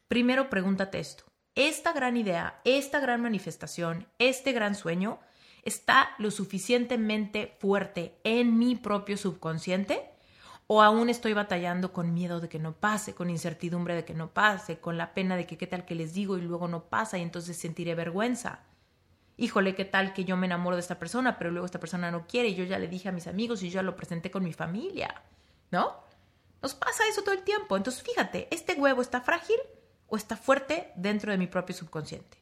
primero 0.08 0.50
pregúntate 0.50 1.00
esto. 1.00 1.26
¿Esta 1.56 1.92
gran 1.92 2.18
idea, 2.18 2.62
esta 2.64 3.00
gran 3.00 3.22
manifestación, 3.22 4.08
este 4.20 4.52
gran 4.52 4.76
sueño 4.76 5.20
está 5.64 6.10
lo 6.20 6.32
suficientemente 6.32 7.58
fuerte 7.60 8.20
en 8.24 8.58
mi 8.58 8.76
propio 8.76 9.18
subconsciente? 9.18 10.12
¿O 10.68 10.82
aún 10.82 11.10
estoy 11.10 11.34
batallando 11.34 11.94
con 11.94 12.14
miedo 12.14 12.40
de 12.40 12.50
que 12.50 12.60
no 12.60 12.74
pase, 12.74 13.16
con 13.16 13.30
incertidumbre 13.30 13.96
de 13.96 14.06
que 14.06 14.14
no 14.14 14.34
pase, 14.34 14.80
con 14.80 14.98
la 14.98 15.14
pena 15.14 15.36
de 15.36 15.48
que 15.48 15.58
qué 15.58 15.66
tal 15.66 15.86
que 15.86 15.96
les 15.96 16.14
digo 16.14 16.38
y 16.38 16.42
luego 16.42 16.68
no 16.68 16.86
pasa 16.86 17.18
y 17.18 17.22
entonces 17.22 17.58
sentiré 17.58 17.96
vergüenza? 17.96 18.64
híjole, 19.38 19.76
qué 19.76 19.86
tal 19.86 20.14
que 20.14 20.26
yo 20.26 20.36
me 20.36 20.48
enamoro 20.48 20.76
de 20.76 20.82
esta 20.82 21.00
persona, 21.00 21.38
pero 21.38 21.52
luego 21.52 21.66
esta 21.66 21.80
persona 21.80 22.12
no 22.12 22.28
quiere 22.28 22.50
y 22.50 22.56
yo 22.56 22.64
ya 22.66 22.80
le 22.80 22.88
dije 22.88 23.10
a 23.10 23.12
mis 23.12 23.28
amigos 23.28 23.62
y 23.64 23.70
yo 23.70 23.76
ya 23.76 23.84
lo 23.84 23.96
presenté 23.96 24.32
con 24.32 24.44
mi 24.44 24.52
familia, 24.52 25.24
¿no? 25.72 26.02
Nos 26.62 26.74
pasa 26.74 27.08
eso 27.08 27.22
todo 27.22 27.36
el 27.36 27.44
tiempo. 27.44 27.78
Entonces, 27.78 28.02
fíjate, 28.02 28.48
¿este 28.52 28.74
huevo 28.74 29.02
está 29.02 29.22
frágil 29.22 29.58
o 30.08 30.18
está 30.18 30.38
fuerte 30.38 30.92
dentro 30.96 31.32
de 31.32 31.38
mi 31.38 31.48
propio 31.48 31.76
subconsciente? 31.76 32.38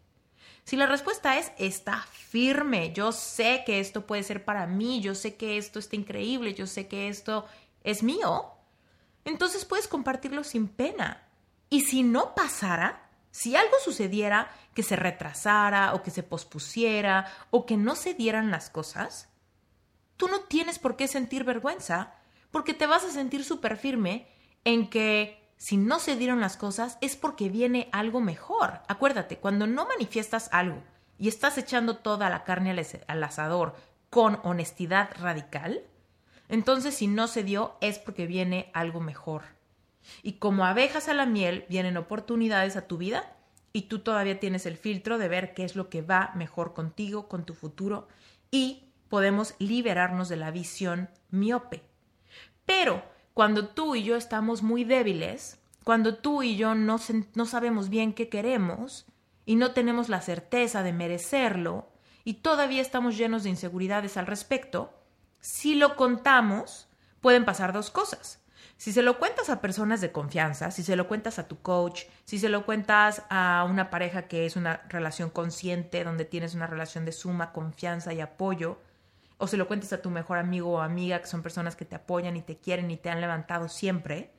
Si 0.64 0.76
la 0.76 0.88
respuesta 0.88 1.38
es 1.38 1.52
está 1.60 2.02
firme, 2.12 2.92
yo 2.92 3.12
sé 3.12 3.64
que 3.66 3.80
esto 3.80 4.08
puede 4.08 4.24
ser 4.24 4.44
para 4.44 4.66
mí, 4.66 5.00
yo 5.00 5.14
sé 5.14 5.36
que 5.36 5.58
esto 5.58 5.78
está 5.78 5.96
increíble, 5.96 6.56
yo 6.56 6.66
sé 6.66 6.88
que 6.88 7.08
esto 7.08 7.46
es 7.84 8.02
mío, 8.02 8.52
entonces 9.26 9.64
puedes 9.64 9.88
compartirlo 9.88 10.44
sin 10.44 10.68
pena. 10.68 11.28
Y 11.70 11.82
si 11.82 12.02
no 12.02 12.34
pasara, 12.34 13.10
si 13.30 13.56
algo 13.56 13.76
sucediera 13.84 14.52
que 14.74 14.82
se 14.82 14.96
retrasara 14.96 15.94
o 15.94 16.02
que 16.02 16.10
se 16.10 16.24
pospusiera 16.24 17.32
o 17.52 17.66
que 17.66 17.78
no 17.78 17.96
se 17.96 18.14
dieran 18.14 18.50
las 18.50 18.70
cosas, 18.70 19.30
tú 20.18 20.28
no 20.28 20.42
tienes 20.42 20.80
por 20.80 20.96
qué 20.96 21.08
sentir 21.08 21.44
vergüenza 21.44 22.16
porque 22.50 22.74
te 22.74 22.88
vas 22.88 23.04
a 23.04 23.12
sentir 23.12 23.44
súper 23.44 23.78
firme 23.78 24.28
en 24.64 24.90
que 24.90 25.45
si 25.58 25.78
no 25.78 26.00
se 26.00 26.16
dieron 26.16 26.42
las 26.42 26.58
cosas 26.58 26.98
es 27.02 27.16
porque 27.16 27.50
viene 27.50 27.90
algo 27.92 28.22
mejor. 28.22 28.82
Acuérdate, 28.88 29.38
cuando 29.38 29.68
no 29.68 29.86
manifiestas 29.86 30.50
algo 30.52 30.82
y 31.18 31.28
estás 31.28 31.58
echando 31.58 31.98
toda 31.98 32.30
la 32.30 32.44
carne 32.44 32.76
al 33.08 33.24
asador 33.24 33.76
con 34.10 34.40
honestidad 34.44 35.10
radical, 35.20 35.82
entonces 36.50 36.96
si 36.96 37.08
no 37.08 37.28
se 37.28 37.44
dio 37.44 37.76
es 37.82 38.00
porque 38.00 38.28
viene 38.28 38.70
algo 38.74 39.00
mejor. 39.00 39.44
Y 40.22 40.34
como 40.34 40.66
abejas 40.66 41.08
a 41.10 41.14
la 41.14 41.26
miel 41.26 41.66
vienen 41.70 41.98
oportunidades 41.98 42.76
a 42.76 42.88
tu 42.88 42.98
vida 42.98 43.36
y 43.74 43.84
tú 43.84 44.00
todavía 44.00 44.40
tienes 44.40 44.66
el 44.66 44.78
filtro 44.78 45.18
de 45.18 45.28
ver 45.28 45.54
qué 45.54 45.64
es 45.64 45.76
lo 45.76 45.90
que 45.90 46.02
va 46.02 46.32
mejor 46.36 46.74
contigo, 46.74 47.28
con 47.28 47.46
tu 47.46 47.54
futuro 47.54 48.08
y 48.52 48.92
podemos 49.10 49.56
liberarnos 49.60 50.30
de 50.30 50.38
la 50.38 50.52
visión 50.52 51.10
miope. 51.30 51.84
Pero 52.66 53.04
cuando 53.36 53.68
tú 53.68 53.96
y 53.96 54.04
yo 54.04 54.16
estamos 54.16 54.64
muy 54.64 54.86
débiles, 54.86 55.60
cuando 55.84 56.16
tú 56.16 56.42
y 56.42 56.56
yo 56.56 56.74
no, 56.74 57.02
no 57.34 57.46
sabemos 57.46 57.90
bien 57.90 58.14
qué 58.14 58.30
queremos 58.30 59.06
y 59.46 59.58
no 59.58 59.74
tenemos 59.74 60.08
la 60.08 60.22
certeza 60.22 60.84
de 60.84 60.94
merecerlo 60.94 61.90
y 62.24 62.36
todavía 62.36 62.82
estamos 62.82 63.18
llenos 63.18 63.44
de 63.44 63.50
inseguridades 63.50 64.16
al 64.16 64.26
respecto, 64.26 64.94
si 65.42 65.76
lo 65.76 65.98
contamos, 65.98 66.88
pueden 67.20 67.44
pasar 67.44 67.74
dos 67.74 67.92
cosas. 67.92 68.40
Si 68.78 68.94
se 68.94 69.02
lo 69.02 69.20
cuentas 69.20 69.50
a 69.50 69.60
personas 69.60 70.00
de 70.00 70.14
confianza, 70.14 70.72
si 70.72 70.82
se 70.82 70.96
lo 70.96 71.10
cuentas 71.10 71.38
a 71.38 71.50
tu 71.50 71.62
coach, 71.62 72.04
si 72.24 72.40
se 72.40 72.48
lo 72.48 72.66
cuentas 72.66 73.24
a 73.30 73.68
una 73.70 73.90
pareja 73.90 74.30
que 74.30 74.46
es 74.46 74.56
una 74.56 74.82
relación 74.88 75.30
consciente, 75.30 76.06
donde 76.06 76.24
tienes 76.24 76.56
una 76.56 76.68
relación 76.68 77.04
de 77.04 77.12
suma 77.12 77.52
confianza 77.52 78.14
y 78.14 78.22
apoyo, 78.22 78.80
o 79.38 79.48
se 79.48 79.58
lo 79.58 79.68
cuentas 79.68 79.94
a 79.94 80.02
tu 80.02 80.10
mejor 80.10 80.38
amigo 80.38 80.72
o 80.72 80.82
amiga, 80.82 81.20
que 81.20 81.28
son 81.28 81.42
personas 81.42 81.76
que 81.76 81.86
te 81.86 81.96
apoyan 81.96 82.38
y 82.38 82.42
te 82.42 82.58
quieren 82.58 82.90
y 82.92 82.98
te 82.98 83.10
han 83.10 83.22
levantado 83.22 83.70
siempre, 83.70 84.32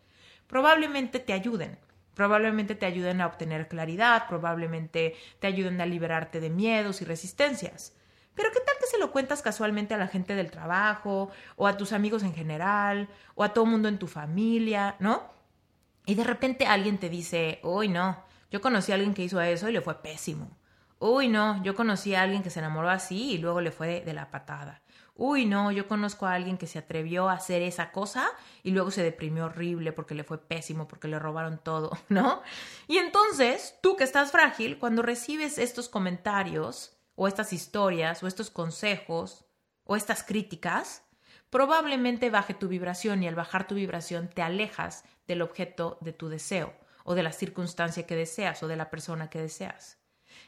probablemente 0.47 1.19
te 1.19 1.33
ayuden. 1.33 1.79
Probablemente 2.15 2.75
te 2.75 2.87
ayuden 2.87 3.21
a 3.21 3.27
obtener 3.27 3.69
claridad, 3.69 4.27
probablemente 4.27 5.15
te 5.39 5.47
ayuden 5.47 5.81
a 5.83 5.87
liberarte 5.87 6.41
de 6.41 6.49
miedos 6.49 7.03
y 7.03 7.05
resistencias. 7.05 7.93
Pero 8.35 8.51
¿qué 8.53 8.61
tal 8.61 8.75
que 8.81 8.87
se 8.87 8.99
lo 8.99 9.13
cuentas 9.13 9.43
casualmente 9.43 9.93
a 9.93 9.99
la 9.99 10.09
gente 10.09 10.35
del 10.35 10.51
trabajo, 10.51 11.31
o 11.57 11.67
a 11.67 11.77
tus 11.77 11.93
amigos 11.93 12.23
en 12.23 12.35
general, 12.35 13.09
o 13.35 13.45
a 13.45 13.53
todo 13.53 13.67
mundo 13.67 13.89
en 13.89 13.99
tu 13.99 14.07
familia, 14.07 14.97
¿no? 14.99 15.25
Y 16.07 16.15
de 16.15 16.25
repente 16.25 16.67
alguien 16.67 16.99
te 16.99 17.09
dice, 17.09 17.61
uy, 17.63 17.89
no, 17.89 18.25
yo 18.51 18.61
conocí 18.61 18.93
a 18.93 18.95
alguien 18.95 19.13
que 19.13 19.25
hizo 19.25 19.41
eso 19.41 19.69
y 19.69 19.73
le 19.73 19.81
fue 19.81 20.01
pésimo. 20.03 20.57
Uy, 20.99 21.29
no, 21.29 21.63
yo 21.63 21.75
conocí 21.75 22.15
a 22.15 22.23
alguien 22.23 22.43
que 22.43 22.51
se 22.51 22.61
enamoró 22.61 22.89
así 22.89 23.33
y 23.33 23.39
luego 23.39 23.61
le 23.61 23.71
fue 23.71 24.01
de, 24.01 24.15
la 24.15 24.31
patada. 24.31 24.81
Uy, 25.17 25.47
no, 25.47 25.73
yo 25.73 25.89
conozco 25.89 26.27
a 26.27 26.35
alguien 26.35 26.59
que 26.59 26.67
se 26.67 26.79
atrevió 26.79 27.29
a 27.29 27.35
hacer 27.35 27.63
esa 27.63 27.91
cosa 27.91 28.29
y 28.63 28.71
luego 28.71 28.91
se 28.91 29.03
deprimió 29.03 29.47
horrible 29.47 29.93
porque 29.93 30.15
le 30.15 30.25
fue 30.25 30.39
pésimo, 30.39 30.87
porque 30.87 31.09
le 31.09 31.19
robaron 31.19 31.59
todo, 31.59 31.91
¿no? 32.09 32.43
Y 32.87 32.99
entonces, 32.99 33.77
tú 33.83 33.97
que 33.97 34.05
estás 34.05 34.31
frágil, 34.31 34.79
cuando 34.79 35.03
recibes 35.03 35.59
estos 35.59 35.89
comentarios, 35.89 36.97
o 37.17 37.27
estas 37.27 37.53
historias 37.53 38.23
o 38.23 38.29
estos 38.29 38.51
consejos 38.51 39.45
o 39.85 39.97
estas 39.97 40.23
críticas, 40.23 41.03
probablemente 41.51 42.31
baje 42.31 42.55
tu 42.55 42.69
vibración 42.69 43.23
y 43.23 43.29
al 43.29 43.35
bajar 43.35 43.67
tu 43.67 43.75
vibración 43.75 44.29
te 44.29 44.43
alejas 44.43 45.05
del 45.27 45.43
objeto 45.43 45.99
de 46.01 46.13
tu 46.13 46.29
deseo 46.29 46.75
o 47.05 47.15
de 47.15 47.23
la 47.23 47.33
circunstancia 47.33 48.07
que 48.07 48.17
deseas 48.17 48.63
o 48.63 48.69
de 48.69 48.77
la 48.77 48.91
persona 48.91 49.31
que 49.31 49.41
deseas. 49.41 49.99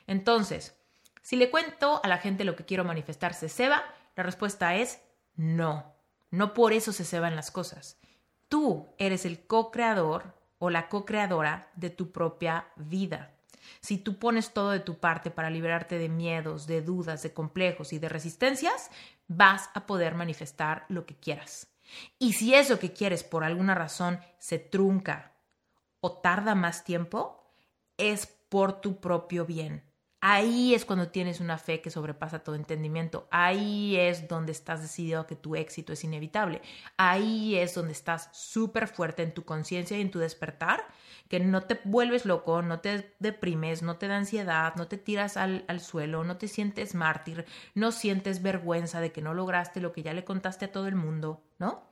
Entonces, 0.06 0.76
si 1.22 1.37
le 1.37 1.50
cuento 1.50 2.00
a 2.02 2.08
la 2.08 2.18
gente 2.18 2.44
lo 2.44 2.56
que 2.56 2.64
quiero 2.64 2.84
manifestar, 2.84 3.34
¿se 3.34 3.48
ceba? 3.48 3.84
La 4.18 4.25
respuesta 4.25 4.75
es 4.75 5.00
no. 5.37 5.94
No 6.32 6.52
por 6.52 6.72
eso 6.72 6.92
se 6.92 7.04
ceban 7.04 7.37
las 7.37 7.52
cosas. 7.52 8.00
Tú 8.48 8.88
eres 8.98 9.25
el 9.25 9.46
co-creador 9.46 10.34
o 10.58 10.70
la 10.70 10.88
co-creadora 10.88 11.70
de 11.76 11.90
tu 11.90 12.10
propia 12.10 12.66
vida. 12.75 13.30
Si 13.80 13.96
tú 13.96 14.18
pones 14.18 14.52
todo 14.52 14.70
de 14.70 14.80
tu 14.80 14.98
parte 14.98 15.30
para 15.30 15.50
liberarte 15.50 15.98
de 15.98 16.08
miedos, 16.08 16.66
de 16.66 16.82
dudas, 16.82 17.22
de 17.22 17.32
complejos 17.32 17.92
y 17.92 18.00
de 18.00 18.08
resistencias, 18.08 18.90
vas 19.28 19.70
a 19.75 19.87
poder 19.87 20.16
manifestar 20.16 20.84
lo 20.88 21.06
que 21.06 21.14
quieras. 21.14 21.68
Y 22.18 22.32
si 22.32 22.56
eso 22.56 22.80
que 22.80 22.92
quieres 22.92 23.22
por 23.22 23.44
alguna 23.44 23.76
razón 23.76 24.18
se 24.40 24.58
trunca 24.58 25.37
o 26.00 26.10
tarda 26.10 26.56
más 26.56 26.82
tiempo, 26.82 27.52
es 27.96 28.26
por 28.26 28.80
tu 28.80 28.98
propio 28.98 29.46
bien. 29.46 29.88
Ahí 30.20 30.75
es 30.75 30.84
cuando 30.84 31.10
tienes 31.10 31.38
una 31.38 31.58
fe 31.58 31.80
que 31.80 31.90
sobrepasa 31.90 32.40
todo 32.40 32.56
entendimiento. 32.56 33.28
Ahí 33.30 33.96
es 33.96 34.26
donde 34.26 34.50
estás 34.50 34.82
decidido 34.82 35.28
que 35.28 35.37
tu 35.37 35.54
éxito 35.54 35.92
es 35.92 36.02
inevitable. 36.02 36.60
Ahí 36.96 37.54
es 37.54 37.75
donde 37.75 37.92
estás 37.92 38.28
súper 38.32 38.88
fuerte 38.88 39.22
en 39.22 39.32
tu 39.32 39.44
conciencia 39.44 39.96
y 39.96 40.00
en 40.00 40.10
tu 40.10 40.18
despertar, 40.18 40.84
que 41.28 41.38
no 41.38 41.62
te 41.62 41.80
vuelves 41.84 42.26
loco, 42.26 42.62
no 42.62 42.80
te 42.80 43.14
deprimes, 43.20 43.82
no 43.82 43.96
te 43.96 44.08
da 44.08 44.16
ansiedad, 44.16 44.75
no 44.75 44.88
te 44.88 44.98
tiras 44.98 45.37
al, 45.37 45.64
al 45.68 45.80
suelo, 45.80 46.25
no 46.25 46.37
te 46.37 46.48
sientes 46.48 46.96
mártir, 46.96 47.46
no 47.75 47.92
sientes 47.92 48.42
vergüenza 48.42 49.00
de 49.00 49.12
que 49.12 49.22
no 49.22 49.34
lograste 49.34 49.80
lo 49.80 49.92
que 49.92 50.02
ya 50.02 50.14
le 50.14 50.25
contaste 50.25 50.64
a 50.64 50.72
todo 50.72 50.88
el 50.88 50.96
mundo, 50.96 51.44
¿no? 51.60 51.84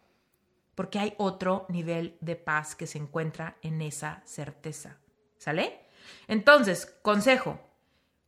Porque 0.74 0.98
hay 0.98 1.14
otro 1.18 1.64
nivel 1.68 2.18
de 2.20 2.34
paz 2.34 2.74
que 2.74 2.88
se 2.88 2.98
encuentra 2.98 3.56
en 3.62 3.82
esa 3.82 4.20
certeza. 4.24 4.98
¿Sale? 5.38 5.86
Entonces, 6.28 6.86
consejo, 7.02 7.60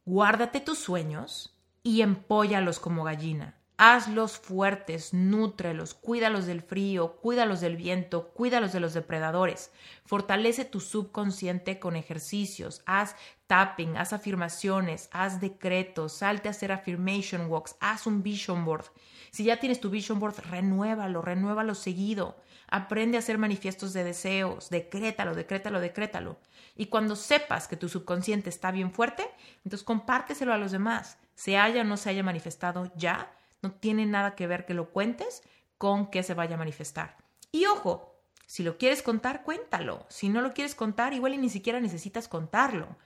guárdate 0.08 0.60
tus 0.60 0.78
sueños 0.78 1.54
y 1.82 2.00
empóyalos 2.00 2.80
como 2.80 3.04
gallina. 3.04 3.58
Hazlos 3.76 4.38
fuertes, 4.38 5.12
nútrelos, 5.12 5.92
cuídalos 5.92 6.46
del 6.46 6.62
frío, 6.62 7.16
cuídalos 7.16 7.60
del 7.60 7.76
viento, 7.76 8.30
cuídalos 8.30 8.72
de 8.72 8.80
los 8.80 8.94
depredadores. 8.94 9.70
Fortalece 10.06 10.64
tu 10.64 10.80
subconsciente 10.80 11.78
con 11.78 11.94
ejercicios, 11.94 12.80
haz 12.86 13.16
tapping, 13.46 13.98
haz 13.98 14.14
afirmaciones, 14.14 15.10
haz 15.12 15.42
decretos, 15.42 16.14
salte 16.14 16.48
a 16.48 16.52
hacer 16.52 16.72
affirmation 16.72 17.46
walks, 17.50 17.76
haz 17.78 18.06
un 18.06 18.22
vision 18.22 18.64
board. 18.64 18.86
Si 19.30 19.44
ya 19.44 19.58
tienes 19.58 19.80
tu 19.80 19.90
vision 19.90 20.18
board, 20.18 20.38
renuévalo, 20.50 21.22
renuévalo 21.22 21.74
seguido. 21.74 22.36
Aprende 22.70 23.16
a 23.16 23.20
hacer 23.20 23.38
manifiestos 23.38 23.92
de 23.92 24.04
deseos, 24.04 24.70
decrétalo, 24.70 25.34
decrétalo, 25.34 25.80
decrétalo. 25.80 26.38
Y 26.76 26.86
cuando 26.86 27.16
sepas 27.16 27.66
que 27.66 27.76
tu 27.76 27.88
subconsciente 27.88 28.50
está 28.50 28.70
bien 28.70 28.92
fuerte, 28.92 29.28
entonces 29.64 29.84
compárteselo 29.84 30.52
a 30.52 30.58
los 30.58 30.72
demás. 30.72 31.18
Se 31.34 31.56
haya 31.56 31.80
o 31.80 31.84
no 31.84 31.96
se 31.96 32.10
haya 32.10 32.22
manifestado 32.22 32.92
ya, 32.96 33.32
no 33.62 33.72
tiene 33.72 34.06
nada 34.06 34.34
que 34.34 34.46
ver 34.46 34.66
que 34.66 34.74
lo 34.74 34.90
cuentes 34.90 35.42
con 35.78 36.10
que 36.10 36.22
se 36.22 36.34
vaya 36.34 36.56
a 36.56 36.58
manifestar. 36.58 37.16
Y 37.52 37.66
ojo, 37.66 38.14
si 38.46 38.62
lo 38.62 38.78
quieres 38.78 39.02
contar, 39.02 39.42
cuéntalo. 39.42 40.06
Si 40.08 40.28
no 40.28 40.40
lo 40.40 40.54
quieres 40.54 40.74
contar, 40.74 41.12
igual 41.12 41.34
y 41.34 41.38
ni 41.38 41.50
siquiera 41.50 41.80
necesitas 41.80 42.28
contarlo. 42.28 42.96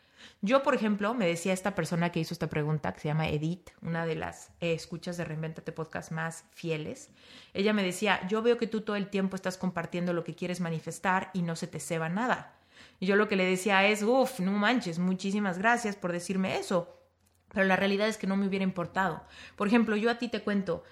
Yo, 0.40 0.62
por 0.62 0.74
ejemplo, 0.74 1.14
me 1.14 1.26
decía 1.26 1.52
esta 1.52 1.74
persona 1.74 2.10
que 2.10 2.20
hizo 2.20 2.34
esta 2.34 2.48
pregunta, 2.48 2.92
que 2.92 3.00
se 3.00 3.08
llama 3.08 3.28
Edith, 3.28 3.70
una 3.80 4.06
de 4.06 4.16
las 4.16 4.50
eh, 4.60 4.72
escuchas 4.72 5.16
de 5.16 5.24
Reinventate 5.24 5.72
Podcast 5.72 6.12
más 6.12 6.44
fieles. 6.52 7.10
Ella 7.54 7.72
me 7.72 7.82
decía, 7.82 8.26
yo 8.28 8.42
veo 8.42 8.58
que 8.58 8.66
tú 8.66 8.80
todo 8.80 8.96
el 8.96 9.08
tiempo 9.08 9.36
estás 9.36 9.56
compartiendo 9.56 10.12
lo 10.12 10.24
que 10.24 10.34
quieres 10.34 10.60
manifestar 10.60 11.30
y 11.32 11.42
no 11.42 11.56
se 11.56 11.66
te 11.66 11.80
ceba 11.80 12.08
nada. 12.08 12.54
Y 13.00 13.06
yo 13.06 13.16
lo 13.16 13.28
que 13.28 13.36
le 13.36 13.44
decía 13.44 13.86
es, 13.86 14.02
uff, 14.02 14.40
no 14.40 14.52
manches, 14.52 14.98
muchísimas 14.98 15.58
gracias 15.58 15.96
por 15.96 16.12
decirme 16.12 16.58
eso 16.58 17.01
pero 17.52 17.66
la 17.66 17.76
realidad 17.76 18.08
es 18.08 18.16
que 18.16 18.26
no 18.26 18.36
me 18.36 18.46
hubiera 18.46 18.64
importado. 18.64 19.22
Por 19.56 19.68
ejemplo, 19.68 19.96
yo 19.96 20.10
a 20.10 20.18
ti 20.18 20.28
te 20.28 20.42
cuento, 20.42 20.82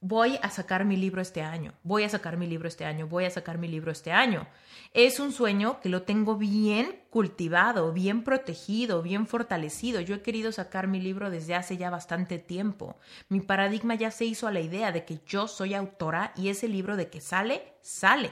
voy 0.00 0.38
a 0.42 0.50
sacar 0.50 0.84
mi 0.84 0.96
libro 0.96 1.22
este 1.22 1.42
año, 1.42 1.72
voy 1.82 2.04
a 2.04 2.08
sacar 2.08 2.36
mi 2.36 2.46
libro 2.46 2.68
este 2.68 2.84
año, 2.84 3.06
voy 3.06 3.24
a 3.24 3.30
sacar 3.30 3.58
mi 3.58 3.68
libro 3.68 3.90
este 3.90 4.12
año. 4.12 4.46
Es 4.92 5.20
un 5.20 5.32
sueño 5.32 5.80
que 5.80 5.88
lo 5.88 6.02
tengo 6.02 6.36
bien 6.36 7.00
cultivado, 7.08 7.92
bien 7.92 8.24
protegido, 8.24 9.02
bien 9.02 9.26
fortalecido. 9.26 10.00
Yo 10.00 10.16
he 10.16 10.22
querido 10.22 10.52
sacar 10.52 10.86
mi 10.86 11.00
libro 11.00 11.30
desde 11.30 11.54
hace 11.54 11.76
ya 11.76 11.88
bastante 11.88 12.38
tiempo. 12.38 12.98
Mi 13.28 13.40
paradigma 13.40 13.94
ya 13.94 14.10
se 14.10 14.24
hizo 14.24 14.46
a 14.46 14.52
la 14.52 14.60
idea 14.60 14.92
de 14.92 15.04
que 15.04 15.20
yo 15.26 15.48
soy 15.48 15.74
autora 15.74 16.32
y 16.36 16.48
ese 16.48 16.68
libro 16.68 16.96
de 16.96 17.08
que 17.08 17.20
sale, 17.20 17.74
sale. 17.80 18.30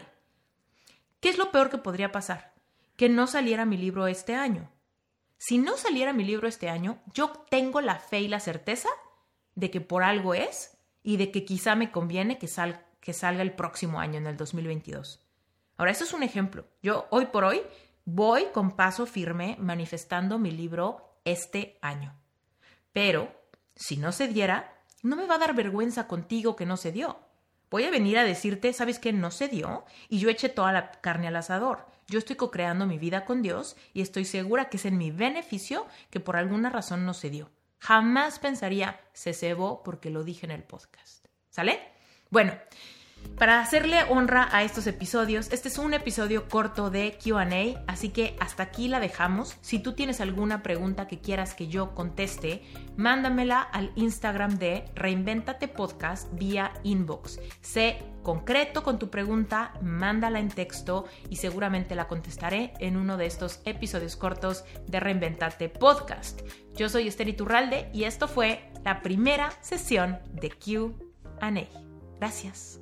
¿Qué 1.21 1.29
es 1.29 1.39
lo 1.39 1.51
peor 1.51 1.71
que 1.71 1.79
podría 1.79 2.13
pasar? 2.13 2.53
Que 2.97 3.09
no 3.09 3.27
saliera 3.27 3.65
mi 3.65 3.79
libro 3.79 4.07
este 4.07 4.35
año. 4.35 4.71
Si 5.43 5.57
no 5.57 5.79
saliera 5.79 6.13
mi 6.13 6.23
libro 6.23 6.47
este 6.47 6.69
año, 6.69 6.99
yo 7.15 7.31
tengo 7.49 7.81
la 7.81 7.95
fe 7.99 8.21
y 8.21 8.29
la 8.29 8.41
certeza 8.41 8.91
de 9.55 9.71
que 9.71 9.81
por 9.81 10.03
algo 10.03 10.35
es 10.35 10.77
y 11.03 11.17
de 11.17 11.31
que 11.31 11.47
quizá 11.47 11.75
me 11.77 11.91
conviene 11.91 12.37
que, 12.37 12.47
que 13.01 13.13
salga 13.15 13.41
el 13.41 13.55
próximo 13.55 14.01
año, 14.01 14.19
en 14.19 14.27
el 14.27 14.37
2022. 14.37 15.27
Ahora, 15.79 15.93
eso 15.93 16.05
es 16.05 16.13
un 16.13 16.23
ejemplo. 16.23 16.67
Yo 16.83 17.07
hoy 17.09 17.25
por 17.25 17.45
hoy 17.45 17.63
voy 18.05 18.49
con 18.53 18.73
paso 18.73 19.07
firme 19.07 19.57
manifestando 19.59 20.39
mi 20.39 20.51
libro 20.51 21.17
este 21.25 21.79
año. 21.81 22.15
Pero, 22.93 23.33
si 23.75 23.97
no 23.97 24.13
se 24.13 24.29
diera, 24.29 24.85
no 25.03 25.17
me 25.17 25.25
va 25.25 25.37
a 25.37 25.39
dar 25.39 25.55
vergüenza 25.55 26.07
contigo 26.07 26.55
que 26.55 26.67
no 26.67 26.77
se 26.77 26.93
dio. 26.93 27.19
Voy 27.71 27.85
a 27.85 27.91
venir 27.91 28.19
a 28.19 28.25
decirte, 28.25 28.73
¿sabes 28.73 28.99
qué? 28.99 29.12
No 29.12 29.31
se 29.31 29.47
dio 29.47 29.85
y 30.09 30.19
yo 30.19 30.29
eché 30.29 30.49
toda 30.49 30.73
la 30.73 30.91
carne 30.91 31.29
al 31.29 31.37
asador. 31.37 31.87
Yo 32.09 32.19
estoy 32.19 32.35
co-creando 32.35 32.87
mi 32.87 32.99
vida 32.99 33.25
con 33.25 33.43
Dios 33.43 33.77
y 33.95 34.03
estoy 34.03 34.25
segura 34.25 34.69
que 34.69 34.77
es 34.77 34.85
en 34.85 34.99
mi 34.99 35.12
beneficio 35.12 35.87
que 36.11 36.19
por 36.19 36.37
alguna 36.37 36.71
razón 36.71 37.07
no 37.07 37.15
se 37.15 37.31
dio. 37.31 37.50
Jamás 37.79 38.41
pensaría, 38.41 39.00
se 39.12 39.33
cebó 39.33 39.85
porque 39.85 40.11
lo 40.11 40.25
dije 40.25 40.47
en 40.47 40.50
el 40.50 40.65
podcast. 40.65 41.27
¿Sale? 41.49 41.81
Bueno, 42.31 42.53
para 43.41 43.62
hacerle 43.62 44.05
honra 44.11 44.50
a 44.53 44.65
estos 44.65 44.87
episodios, 44.87 45.50
este 45.50 45.69
es 45.69 45.79
un 45.79 45.95
episodio 45.95 46.47
corto 46.47 46.91
de 46.91 47.17
QA, 47.25 47.83
así 47.87 48.11
que 48.11 48.37
hasta 48.39 48.65
aquí 48.65 48.87
la 48.87 49.00
dejamos. 49.00 49.56
Si 49.63 49.78
tú 49.78 49.95
tienes 49.95 50.21
alguna 50.21 50.63
pregunta 50.63 51.09
que 51.09 51.21
quieras 51.21 51.54
que 51.54 51.67
yo 51.67 51.95
conteste, 51.95 52.63
mándamela 52.99 53.63
al 53.63 53.93
Instagram 53.97 54.59
de 54.59 54.85
Reinventate 54.95 55.69
Podcast 55.69 56.28
vía 56.35 56.75
inbox. 56.83 57.41
Sé 57.63 58.02
concreto 58.23 58.83
con 58.83 58.99
tu 58.99 59.09
pregunta, 59.09 59.73
mándala 59.80 60.39
en 60.39 60.50
texto 60.50 61.06
y 61.30 61.37
seguramente 61.37 61.95
la 61.95 62.09
contestaré 62.09 62.75
en 62.78 62.99
uno 62.99 63.17
de 63.17 63.25
estos 63.25 63.63
episodios 63.65 64.17
cortos 64.17 64.67
de 64.87 65.00
Reinventate 65.00 65.71
Podcast. 65.71 66.43
Yo 66.75 66.91
soy 66.91 67.09
Esther 67.09 67.30
Iturralde 67.30 67.89
y 67.95 68.04
esto 68.04 68.28
fue 68.28 68.71
la 68.85 69.00
primera 69.00 69.50
sesión 69.63 70.19
de 70.35 70.50
QA. 70.50 71.50
Gracias. 72.19 72.80